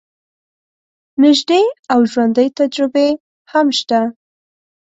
نژدې 1.21 1.63
او 1.93 1.99
ژوندۍ 2.11 2.47
تجربې 2.59 3.09
هم 3.51 3.67
شته. 3.79 4.01